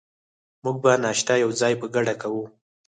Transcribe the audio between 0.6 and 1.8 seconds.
موږ به ناشته یوځای